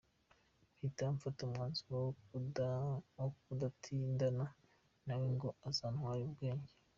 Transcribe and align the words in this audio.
Mpita 0.77 1.05
mfata 1.15 1.39
umwanzuro 1.47 1.95
wo 3.17 3.27
kudatindana 3.45 4.45
nawe 5.05 5.25
ngo 5.35 5.47
atantwarira 5.69 6.27
ubwenge. 6.29 6.73